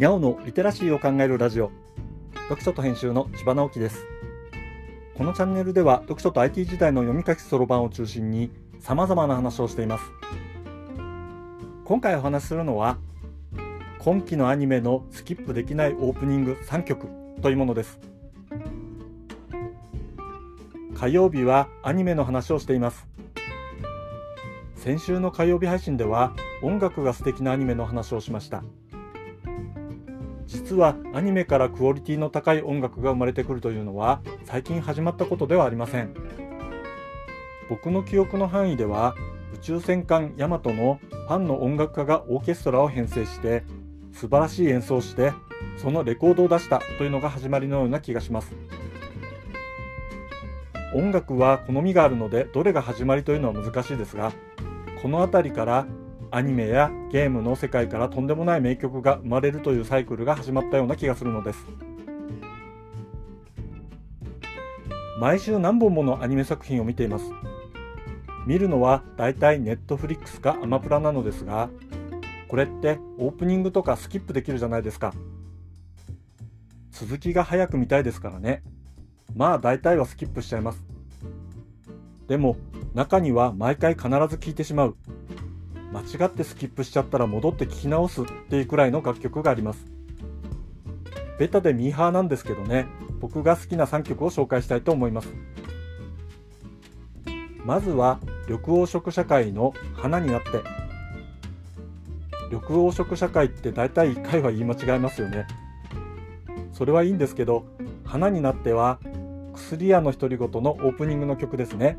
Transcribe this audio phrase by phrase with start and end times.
[0.00, 1.70] にゃおのリテラシーを考えるラジオ。
[2.48, 4.06] 読書と編集の千葉直樹です。
[5.14, 10.04] このチャンネルでは読書と IT 時代の読み書きそろばんを中心に様々な話をしています。
[11.84, 12.96] 今回お話しするのは
[13.98, 17.06] 今期のアニメのスキップできないオープニング3曲
[17.42, 18.00] というものです。
[20.94, 23.06] 火曜日はアニメの話をしています。
[24.76, 28.64] 先週の火曜日配信では音楽が素敵なアニメの話をしました。
[30.50, 36.12] 実はアニメからクオリティの高い音楽が生まれてくるというのは最近始まったことではありません。
[37.68, 39.14] 僕の記憶の範囲では
[39.54, 43.62] 宇宙戦艦ヤマトのファンの音楽家がオーケストラを編成して
[44.12, 45.32] 素晴らしい演奏をして
[45.76, 48.52] そのレコードを出したというのが始まりのような気がします。
[50.92, 54.32] 音楽は好みがあるのでどれが始まりというのは難しいですが
[55.00, 55.86] この辺りから
[56.32, 61.66] アニメやゲームの世界からとんでもない名曲が生まれるというサイクルが始まったような気がするのです。
[65.18, 67.32] 毎週何本ものアニメ作品を見ています。
[68.46, 71.68] 見るのはだいたいネットフリックスかアマプラなのですが
[72.48, 75.12] これってオープニングとかスキップできるじゃないですか。
[76.92, 78.62] 続きが早く見たいですからね。
[79.34, 80.84] まあ大体はスキップしちゃいます。
[82.28, 82.56] でも
[82.94, 84.96] 中には毎回必ず聴いてしまう。
[85.92, 89.84] 間違ってスキップしちゃったら戻って聴き直すっていうくらいの楽曲があります。
[91.38, 92.86] ベタでミーハーなんですけどね。
[93.18, 95.28] 僕が好きな3曲を紹介したいと思います。
[97.64, 100.62] まずは緑黄色社会の花になって。
[102.50, 105.46] 緑黄色社会って大体1回は言い間違えますよね。
[106.72, 107.64] それはいいんですけど
[108.04, 108.98] 花になっては
[109.54, 111.98] 薬屋の独り言のオープニングの曲ですね。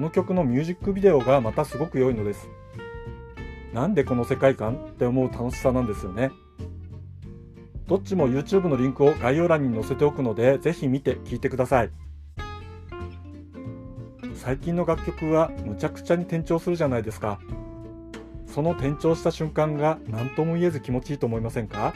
[0.00, 2.48] この曲のミュージックビデオがまたすごく良いのです。
[3.74, 6.30] なんでこの世界観って思う楽しさなんですよね。
[7.86, 11.90] どっちも YouTube のリンクを概要欄に載せておくので、ぜひ見て聴いてください。
[14.36, 17.38] 最近の楽曲はむちゃくちゃに転調するじゃないですか。
[18.46, 21.92] その転調した瞬間が何とも言えず気持ちいいと思いませんか？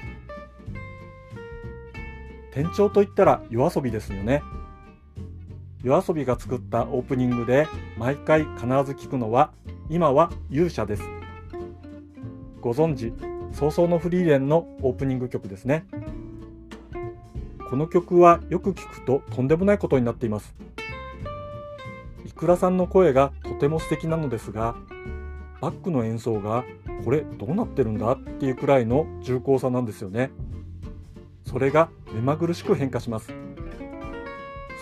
[2.51, 4.43] 転調といったら夜遊びですよね。
[5.85, 7.69] 夜遊びが作ったオープニングで
[7.99, 9.53] 毎回必ず聞くのは
[9.91, 11.03] 今は勇者です。
[12.63, 13.13] ご存知
[13.53, 15.85] 早々のフリーレンのオープニング曲ですね。
[17.69, 20.55] この曲はよく聞くととんでもないことになっています。
[22.25, 24.77] いくらさんの声がとても素敵なのですが
[25.61, 26.65] バックの演奏が
[27.05, 28.13] これどうなってるんだ？
[28.13, 30.31] っていうくらいの重厚さなんですよね。
[31.45, 33.35] それが目まぐるしく変化します。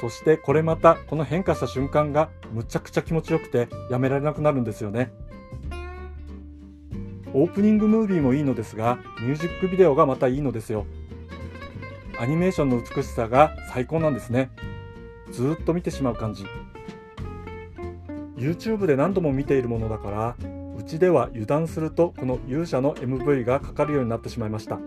[0.02, 5.12] そしてこれまたこの変化した瞬間がむちゃくちゃ気持ちよくてやめられなくなるんですよね。
[7.32, 10.86] オープニングムービーもいいのですがミュージックビデオがまたいいのですよ。
[12.18, 14.50] アニメーションの美しさが最高なんですね。
[15.30, 16.46] ずっと見てしまう感じ。
[18.36, 20.36] YouTube で何度も見ているものだから
[20.76, 24.80] うちでは油断するとこの勇者の MV がかかるようになってしまいました。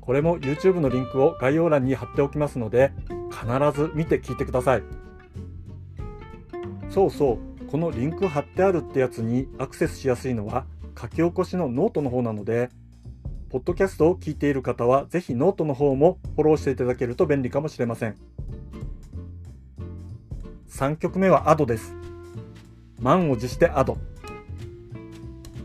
[0.00, 2.92] これも YouTube のリンクを概要欄に貼っておきますので
[3.42, 4.82] 必ず見て聞いてください。
[6.88, 10.66] そうそうこのリンク貼ってあるってやつにアクセスしやすいのは
[11.00, 12.68] 書き起こしのノートの方なので
[13.48, 18.16] ポッドキャストを聞いている方はぜひノートの方もフォローしていただけると便利かもしれません。
[20.68, 21.94] 3曲目は Ado です。
[23.00, 23.98] 満を持して Ado。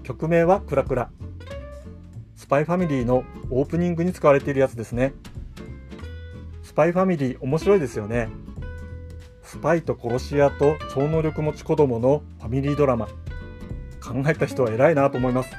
[0.03, 1.09] 曲名はクラクラ。
[2.35, 5.13] スパイファミリーのオープニングに使われているやつですね。
[6.77, 8.29] パイファミリー面白いですよね。
[9.41, 13.07] スパイと殺し屋と超能力持ち子供のファミリードラマ。
[13.99, 15.49] 考えた人は偉いなと思います。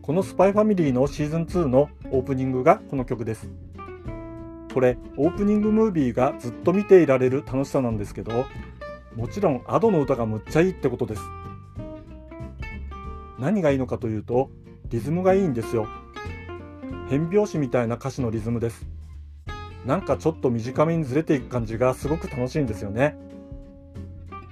[0.00, 3.50] このスパイファミリーのシーズン2のオープニングがこの曲です。
[4.72, 8.46] これ、オープニングムービーがずっと見ていられる楽しさなんですけど、
[9.16, 11.22] もちろん Ado の歌がむっちゃいいってことです。
[13.40, 14.50] 何がいいのかというと、
[14.88, 15.88] リズムがいいんですよ。
[17.08, 18.91] 変拍子みたいな歌詞のリズムです。
[19.84, 23.16] なんかちょっと短めにずれていく感じがすごく楽しいんですよね。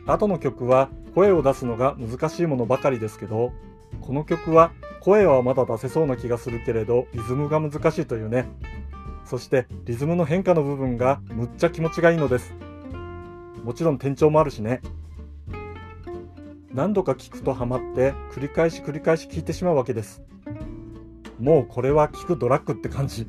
[0.06, 3.52] 後の曲は声を出すのが難しいものばかりですけど、
[4.00, 8.48] この曲は声はまだ出せそうな気がするけれど、リズムが難しいというね。
[9.24, 12.52] そしてリズムの変化の部分がむっちゃ気持ちがいいのです。
[13.62, 14.80] もちろん転調もあるしね。
[16.72, 20.22] 何度か聞くとハマって繰り返し繰り返し聞いてしまうわけです。
[21.38, 23.26] もうこれは聞くドラッグって感じ。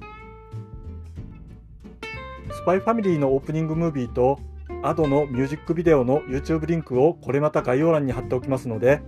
[2.61, 4.39] スパイファミリーのオープニングムービーと
[4.83, 9.01] Ado のミュージックビデオの YouTube リンクをこれまた概要欄に貼っておきますので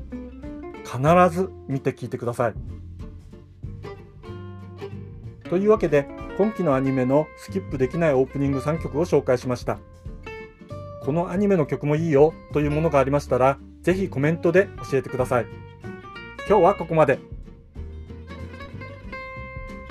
[0.83, 2.53] 必ず見て聞いてください。
[5.51, 6.07] というわけで
[6.39, 9.77] 今期のアニメのスキップできないオープニング3曲を紹介しました。
[11.03, 15.45] このアニメの曲もいいよというものがありましたら、ぜひコメントで教えてください。
[16.49, 17.19] 今日はここまで。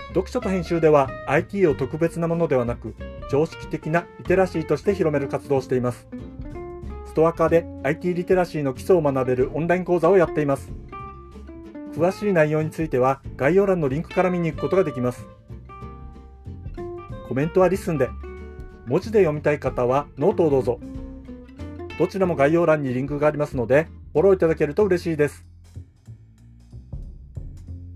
[0.09, 2.97] 読書と編集では IT を特別なものではなく、
[3.33, 6.07] 常識的なリテラシーとして広める活動をしています。
[7.07, 10.71] ストア化で IT リテラシーの基礎を学べるオンライン講座をやっています。
[11.95, 15.25] 詳しい内容については概要欄のリンクから見に行くことができます。
[17.27, 18.11] コメントは LISTEN で、
[18.85, 20.79] 文字で読みたい方はノートをどうぞ。
[21.99, 25.47] どちらも概要欄にリンクがありますので、フォローいただけると嬉しいです。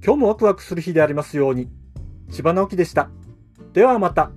[0.03, 1.69] 今日もワクワクする日でありますように。
[2.31, 3.11] 千葉直樹でした。
[3.75, 4.31] ではまた。